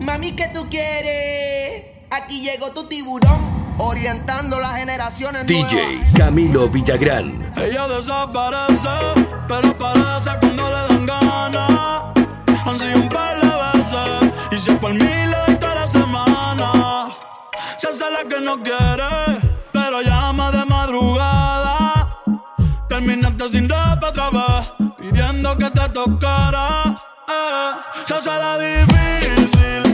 Mami, 0.00 0.32
¿qué 0.32 0.48
tú 0.52 0.68
quieres? 0.68 1.84
Aquí 2.10 2.42
llegó 2.42 2.70
tu 2.70 2.84
tiburón, 2.88 3.74
orientando 3.78 4.58
las 4.58 4.76
generaciones 4.76 5.46
DJ 5.46 6.02
Camilo 6.16 6.68
Villagrán. 6.68 7.52
Ella 7.56 7.88
desaparece, 7.88 8.88
pero 9.48 9.68
aparece 9.70 10.30
cuando 10.40 10.64
le 10.68 10.76
dan 10.88 11.06
ganas. 11.06 12.02
Han 12.66 12.78
sido 12.78 12.96
un 13.00 13.08
par 13.08 13.40
de 13.40 13.46
veces, 13.78 14.32
y 14.50 14.58
si 14.58 14.70
es 14.70 14.78
por 14.78 14.92
mí 14.92 15.00
le 15.00 15.36
doy 15.46 15.56
toda 15.56 15.74
la 15.74 15.86
semana. 15.86 17.08
Se 17.78 17.88
hace 17.88 18.04
la 18.10 18.28
que 18.28 18.40
no 18.44 18.62
quiere, 18.62 19.40
pero 19.72 20.00
llama 20.02 20.50
de 20.50 20.64
madrugada. 20.66 22.22
Terminaste 22.88 23.48
sin 23.48 23.68
ropa 23.68 24.08
otra 24.08 24.30
vez, 24.30 24.92
pidiendo 24.98 25.56
que 25.56 25.70
te 25.70 25.88
tocara. 25.90 27.00
Eh, 27.28 27.70
se 28.06 28.14
hace 28.14 28.28
la 28.30 28.58
difícil. 28.58 29.21
Pero 29.52 29.91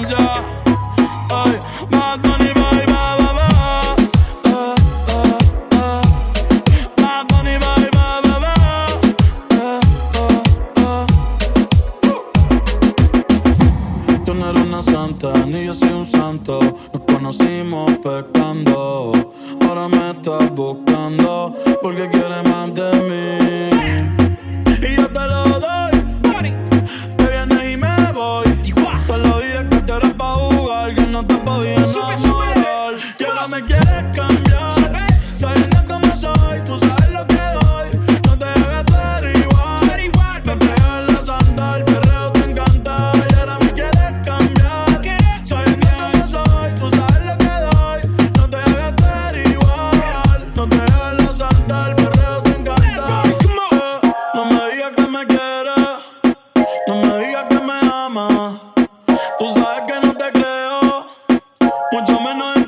paciencia. 0.00 0.42
Ay, 1.30 1.60
Bad 1.90 2.20
Bunny, 2.22 2.52
bye, 2.54 2.86
bye, 2.86 3.16
bye, 3.18 3.32
bye. 3.38 3.94
Eh, 4.44 4.74
eh, 5.08 5.38
eh. 5.72 6.02
Bad 6.96 7.26
Bunny, 7.28 7.58
bye, 7.58 7.90
bye, 7.90 8.20
bye, 8.22 8.38
bye. 8.40 8.98
Eh, 9.56 9.80
eh, 10.14 11.06
eh. 14.12 14.20
Tú 14.24 14.34
no 14.34 14.44
eres 14.50 14.66
una 14.66 14.82
santa, 14.82 15.32
ni 15.46 15.66
yo 15.66 15.74
soy 15.74 15.92
un 15.92 16.06
santo. 16.06 16.58
Nos 16.92 17.02
conocimos 17.06 17.90
pecando. 17.98 19.12
Ahora 19.66 19.88
me 19.88 20.10
estás 20.10 20.50
buscando 20.54 21.54
porque 21.82 22.08
quieres 22.10 22.44
más 22.48 22.74
de 22.74 22.92
mí. 23.08 23.79
Y 31.92 33.24
ahora 33.24 33.48
me 33.48 33.64
quieres 33.64 34.04
cambiar. 34.14 35.08
Sabiendo 35.36 35.76
cómo 35.88 36.14
soy, 36.14 36.60
tú 36.64 36.78
sabes 36.78 37.10
lo 37.10 37.26
que 37.26 37.34
doy. 37.34 37.90
No 38.26 38.38
te 38.38 38.44
debes 38.44 38.84
ver 38.92 39.36
igual. 39.36 39.80
Me 40.44 40.56
pego 40.56 40.98
en 40.98 41.06
la 41.08 41.22
santa, 41.22 41.76
el 41.78 41.84
perreo 41.84 42.30
te 42.30 42.50
encanta. 42.50 43.12
Y 43.28 43.34
ahora 43.40 43.58
me 43.58 43.72
quieres 43.72 44.12
cambiar. 44.24 45.02
Sabiendo 45.44 45.88
cómo 45.98 46.26
soy, 46.28 46.74
tú 46.78 46.90
sabes 46.90 47.26
lo 47.26 47.36
que 47.38 47.54
doy. 47.72 48.00
No 48.38 48.48
te 48.48 48.56
debes 48.58 48.94
ver 48.96 49.48
igual. 49.50 50.52
No 50.54 50.68
te 50.68 50.76
debes 50.76 51.10
en 51.10 51.16
la 51.26 51.32
santa, 51.32 51.88
el 51.88 51.94
perreo 51.96 52.42
te 52.44 52.50
encanta. 52.50 53.22
Eh, 53.26 54.10
No 54.34 54.44
me 54.44 54.70
digas 54.70 54.92
que 54.96 55.06
me 55.08 55.26
quieres. 55.26 55.88
No 56.86 56.94
me 57.02 57.18
digas 57.26 57.44
que 57.48 57.58
me 57.58 57.80
amas. 57.92 58.54
Tú 59.40 59.52
sabes 59.54 59.80
que 59.80 59.86
creo. 59.86 59.89
Mucho 62.00 62.18
menos 62.18 62.59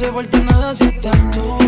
se 0.00 0.08
vuelta 0.08 0.38
nada 0.38 0.72
si 0.72 0.84
estás 0.84 1.30
tú. 1.30 1.58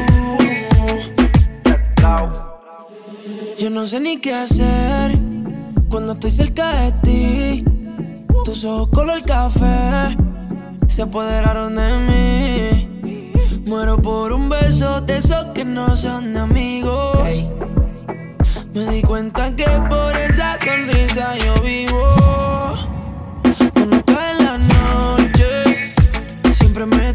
Yo 3.59 3.69
no 3.69 3.87
sé 3.87 4.00
ni 4.00 4.16
qué 4.22 4.32
hacer 4.32 5.12
cuando 5.91 6.15
estoy 6.15 6.31
cerca 6.31 6.72
de 6.81 6.93
ti. 7.03 7.65
Tus 8.47 8.65
ojos 8.65 8.88
color 8.88 9.22
café 9.26 10.16
se 10.87 11.03
apoderaron 11.03 11.75
de 11.75 11.91
mí. 12.09 13.66
Muero 13.66 14.00
por 14.00 14.32
un 14.32 14.49
beso 14.49 15.03
de 15.03 15.19
esos 15.19 15.44
que 15.53 15.66
no 15.66 15.94
son 15.94 16.32
de 16.32 16.41
amigos. 16.41 17.44
Me 18.72 18.87
di 18.93 19.03
cuenta 19.03 19.54
que 19.54 19.69
por 19.91 20.16
esa 20.16 20.56
sonrisa 20.59 21.37
yo 21.37 21.60
vivo. 21.60 22.03
Cuando 23.75 24.03
cae 24.06 24.43
la 24.43 24.56
noche, 24.56 25.93
siempre 26.54 26.87
me 26.87 27.12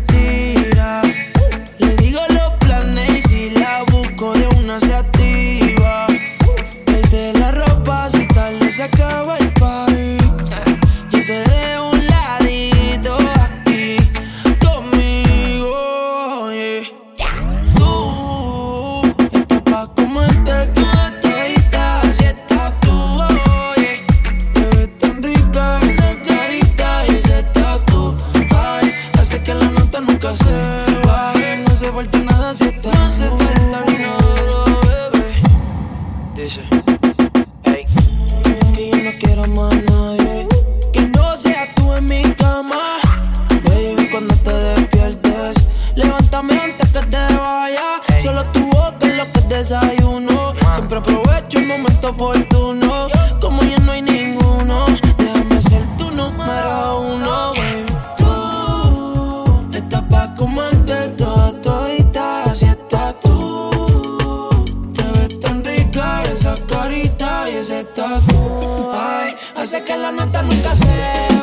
Levántame 45.97 46.53
antes 46.59 46.88
que 46.91 46.99
te 47.08 47.34
vaya. 47.34 47.99
Solo 48.22 48.44
tu 48.52 48.64
boca 48.67 49.08
es 49.08 49.17
lo 49.17 49.32
que 49.32 49.41
desayuno. 49.55 50.53
Ah. 50.64 50.73
Siempre 50.76 50.99
aprovecho 50.99 51.58
el 51.58 51.66
momento 51.66 52.09
oportuno. 52.09 53.08
Como 53.41 53.64
ya 53.64 53.78
no 53.79 53.91
hay 53.94 54.03
ninguno, 54.03 54.85
déjame 55.17 55.59
ser 55.59 55.84
tu 55.97 56.11
número 56.11 57.02
uno, 57.02 57.52
baby. 57.58 57.96
Tú 58.17 59.76
estás 59.76 60.03
pa' 60.03 60.35
comerte 60.35 61.09
todo, 61.17 61.53
todita. 61.64 62.43
Así 62.43 62.66
estás 62.66 63.20
tú. 63.20 64.91
Te 64.93 65.03
ves 65.14 65.40
tan 65.40 65.64
rica 65.66 66.23
esa 66.32 66.55
carita 66.67 67.50
y 67.50 67.55
ese 67.55 67.84
tatu. 67.85 68.91
Ay, 68.93 69.35
hace 69.55 69.84
que 69.84 69.97
la 69.97 70.11
nota 70.11 70.43
nunca 70.43 70.76
se 70.76 71.36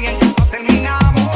Y 0.00 0.06
en 0.06 0.16
casa 0.18 0.46
terminamos. 0.46 1.28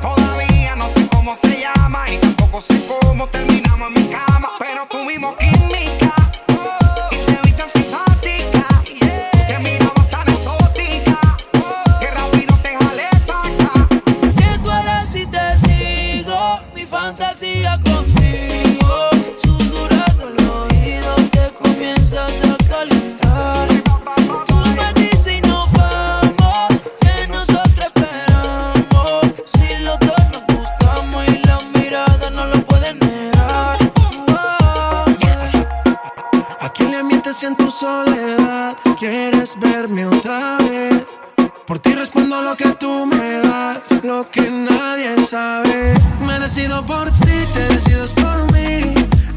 Todavía 0.00 0.76
no 0.76 0.86
sé 0.86 1.08
cómo 1.08 1.34
se 1.34 1.58
llama 1.60 2.08
y 2.08 2.18
tampoco 2.18 2.60
sé 2.60 2.84
cómo 2.86 3.26
terminamos 3.26 3.88
en 3.88 3.94
mi 3.94 4.08
cama. 4.08 4.50
Pero 4.60 4.86
tuvimos 4.86 5.34
química 5.38 6.14
y 7.10 7.16
te 7.16 7.40
vi 7.42 7.52
tan 7.52 7.70
simpática 7.70 8.64
que 8.84 9.58
mirabas 9.58 10.10
tan 10.10 10.28
exótica 10.28 11.18
que 12.00 12.10
rápido 12.12 12.54
te 12.62 12.76
jale 12.76 13.08
para 13.26 13.48
acá. 13.48 13.88
¿Qué 14.36 14.58
tú 14.62 14.70
haces 14.70 15.08
si 15.10 15.26
te 15.26 15.56
digo 15.66 16.60
mi 16.76 16.86
fantasía 16.86 17.76
con 17.82 18.21
en 37.40 37.56
tu 37.56 37.70
soledad 37.70 38.76
quieres 38.98 39.58
verme 39.58 40.06
otra 40.06 40.58
vez. 40.58 41.02
Por 41.66 41.78
ti 41.78 41.94
respondo 41.94 42.42
lo 42.42 42.54
que 42.54 42.68
tú 42.72 43.06
me 43.06 43.38
das, 43.38 44.04
lo 44.04 44.28
que 44.30 44.50
nadie 44.50 45.16
sabe. 45.26 45.94
Me 46.20 46.38
decido 46.38 46.84
por 46.84 47.10
ti, 47.10 47.36
te 47.54 47.68
decides 47.74 48.12
por 48.12 48.52
mí. 48.52 48.92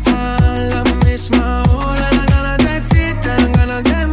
A 0.08 0.58
la 0.70 0.84
misma 1.06 1.64
hora, 1.72 2.10
dan 2.12 2.26
ganas 2.26 2.58
de 2.58 2.82
ti, 2.92 3.20
te 3.22 3.30
dan 3.30 3.52
ganas 3.54 3.84
de 3.84 4.05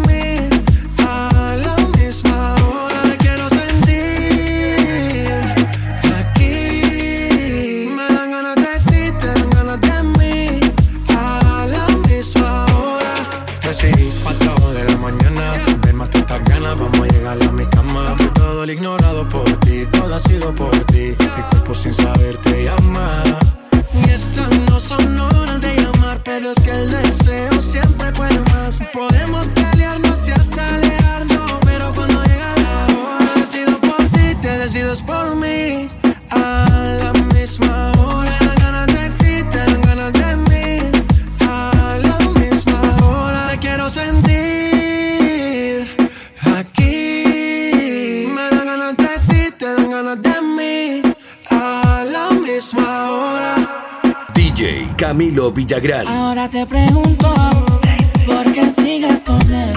perdí. 20.85 21.17
Mi 21.19 21.43
cuerpo 21.51 21.75
sin 21.75 21.95
saber 21.95 22.37
te 22.39 22.65
llama. 22.65 23.23
Y 23.95 24.11
estas 24.11 24.49
no 24.71 24.81
son 24.81 25.19
horas 25.19 25.61
de 25.61 25.75
llamar, 25.77 26.21
pero 26.25 26.53
es 26.53 26.61
que 26.61 26.71
el 26.71 26.91
deseo 26.91 27.61
siempre 27.61 28.11
puede 28.13 28.41
más. 28.53 28.81
Podemos 28.93 29.49
pelearnos 29.49 30.29
y 30.29 30.33
hasta 30.33 30.75
alejarnos, 30.75 31.53
pero 31.65 31.93
cuando 31.93 32.23
llega 32.25 32.55
la 32.57 32.87
hora, 32.95 33.33
decido 33.37 33.79
por 33.81 34.05
ti, 34.15 34.35
te 34.41 34.59
decides 34.59 35.03
por 35.03 35.37
mí. 35.37 35.91
A 36.31 36.97
la 37.01 37.22
Camilo 55.13 55.53
Villagrán. 55.53 56.09
Ahora 56.09 56.49
te 56.49 56.65
pregunto, 56.65 57.29
¿por 58.25 58.51
qué 58.51 58.71
sigues 58.71 59.23
con 59.23 59.43
él? 59.53 59.71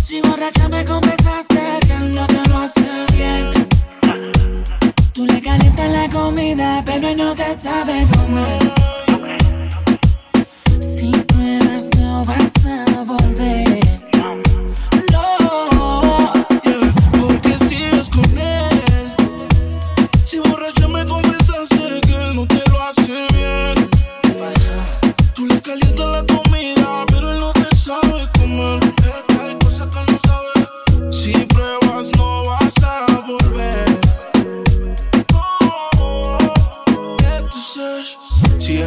Si 0.00 0.20
borracha 0.20 0.68
me 0.68 0.84
confesaste 0.84 1.60
que 1.84 1.92
él 1.92 2.12
no 2.12 2.24
te 2.24 2.48
lo 2.50 2.58
hace 2.58 3.04
bien. 3.16 3.50
Tú 5.12 5.26
le 5.26 5.42
calientas 5.42 5.90
la 5.90 6.08
comida, 6.08 6.84
pero 6.86 7.08
él 7.08 7.16
no 7.16 7.34
te 7.34 7.52
sabe 7.56 8.06
comer. 8.14 8.73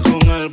con 0.01 0.30
el 0.30 0.47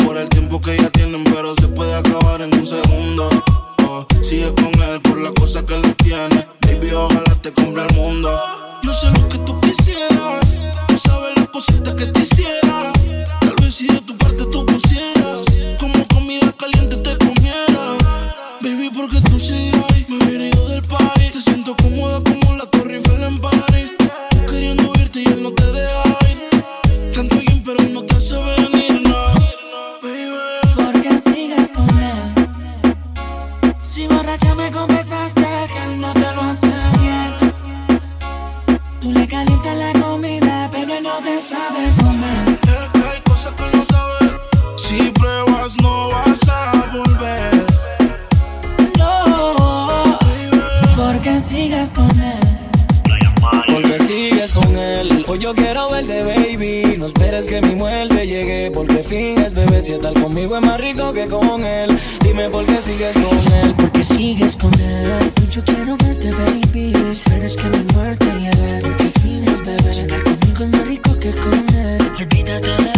Hoy 55.26 55.38
yo 55.38 55.54
quiero 55.54 55.88
verte, 55.88 56.22
baby. 56.22 56.98
No 56.98 57.06
esperes 57.06 57.46
que 57.46 57.62
mi 57.62 57.74
muerte 57.74 58.26
llegue. 58.26 58.70
Porque 58.70 58.98
finges, 58.98 59.54
bebé, 59.54 59.80
si 59.80 59.92
estar 59.92 60.12
conmigo 60.12 60.56
es 60.56 60.62
más 60.62 60.78
rico 60.78 61.14
que 61.14 61.26
con 61.26 61.64
él. 61.64 61.98
Dime 62.22 62.50
por 62.50 62.66
qué 62.66 62.82
sigues 62.82 63.14
con 63.14 63.52
él. 63.54 63.74
Porque 63.74 64.04
sigues 64.04 64.54
con 64.56 64.72
él. 64.74 65.32
Hoy 65.40 65.48
yo 65.48 65.64
quiero 65.64 65.96
verte, 65.96 66.30
baby. 66.30 66.92
No 66.92 67.10
esperes 67.10 67.56
que 67.56 67.68
mi 67.70 67.94
muerte 67.94 68.26
llegue. 68.38 68.80
Porque 68.82 69.04
finges, 69.20 69.64
bebé, 69.64 69.92
si 69.94 70.00
estar 70.00 70.22
conmigo 70.22 70.64
es 70.64 70.70
más 70.70 70.86
rico 70.86 71.18
que 71.18 71.32
con 71.32 71.74
él. 71.74 72.02
Olvídate 72.18 72.68
de 72.68 72.74
él. 72.74 72.90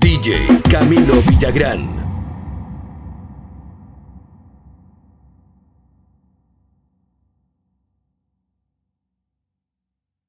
DJ 0.00 0.46
Camilo 0.70 1.22
Villagrán. 1.22 2.03